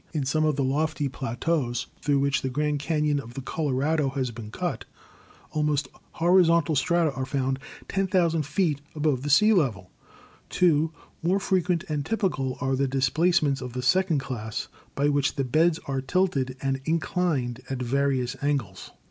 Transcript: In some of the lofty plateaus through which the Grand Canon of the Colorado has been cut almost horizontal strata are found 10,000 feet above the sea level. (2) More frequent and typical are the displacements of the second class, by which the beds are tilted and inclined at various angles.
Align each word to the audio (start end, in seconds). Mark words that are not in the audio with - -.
In 0.13 0.25
some 0.25 0.45
of 0.45 0.55
the 0.55 0.63
lofty 0.63 1.07
plateaus 1.09 1.85
through 2.01 2.17
which 2.21 2.41
the 2.41 2.49
Grand 2.49 2.79
Canon 2.79 3.19
of 3.19 3.35
the 3.35 3.41
Colorado 3.43 4.09
has 4.09 4.31
been 4.31 4.49
cut 4.49 4.83
almost 5.51 5.89
horizontal 6.13 6.75
strata 6.75 7.13
are 7.13 7.23
found 7.23 7.59
10,000 7.87 8.43
feet 8.43 8.81
above 8.95 9.21
the 9.21 9.29
sea 9.29 9.53
level. 9.53 9.91
(2) 10.49 10.91
More 11.21 11.39
frequent 11.39 11.83
and 11.87 12.03
typical 12.03 12.57
are 12.59 12.75
the 12.75 12.87
displacements 12.87 13.61
of 13.61 13.73
the 13.73 13.83
second 13.83 14.17
class, 14.17 14.69
by 14.95 15.07
which 15.07 15.35
the 15.35 15.43
beds 15.45 15.79
are 15.85 16.01
tilted 16.01 16.57
and 16.63 16.81
inclined 16.85 17.61
at 17.69 17.79
various 17.83 18.35
angles. 18.41 18.89